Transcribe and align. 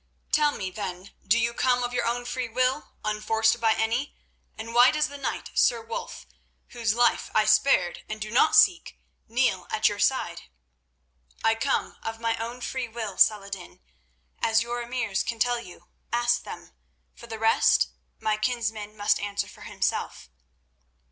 "Tell 0.31 0.51
me, 0.51 0.71
then, 0.71 1.13
do 1.27 1.37
you 1.37 1.53
come 1.53 1.83
of 1.83 1.93
your 1.93 2.07
own 2.07 2.25
free 2.25 2.49
will, 2.49 2.93
unforced 3.05 3.59
by 3.61 3.73
any, 3.75 4.15
and 4.57 4.73
why 4.73 4.89
does 4.89 5.09
the 5.09 5.17
knight 5.19 5.51
Sir 5.53 5.79
Wulf, 5.79 6.25
whose 6.69 6.95
life 6.95 7.29
I 7.35 7.45
spared 7.45 8.03
and 8.09 8.19
do 8.19 8.31
not 8.31 8.55
seek, 8.55 8.99
kneel 9.27 9.67
at 9.69 9.89
your 9.89 9.99
side?" 9.99 10.49
"I 11.43 11.53
come 11.53 11.97
of 12.01 12.19
my 12.19 12.35
own 12.37 12.61
free 12.61 12.87
will, 12.87 13.19
Salah 13.19 13.45
ed 13.45 13.51
din, 13.51 13.79
as 14.39 14.63
your 14.63 14.81
emirs 14.81 15.21
can 15.23 15.37
tell 15.37 15.59
you; 15.59 15.89
ask 16.11 16.41
them. 16.41 16.71
For 17.13 17.27
the 17.27 17.37
rest, 17.37 17.89
my 18.19 18.37
kinsman 18.37 18.97
must 18.97 19.19
answer 19.19 19.47
for 19.47 19.61
himself." 19.61 20.31